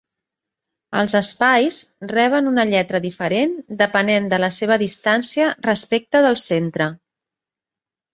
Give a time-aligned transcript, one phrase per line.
[0.99, 1.75] Els espais
[2.11, 6.89] reben una lletra diferent depenent de la seva distància respecte del centre.